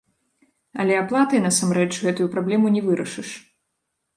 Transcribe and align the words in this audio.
Але 0.83 0.93
аплатай, 1.01 1.43
насамрэч, 1.47 1.91
гэтую 2.07 2.27
праблему 2.37 2.73
не 2.77 2.81
вырашыш. 2.87 3.29